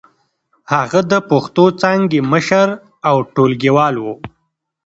[0.73, 2.67] هغه د پښتو څانګې مشر
[3.09, 4.05] او ټولګيوال و.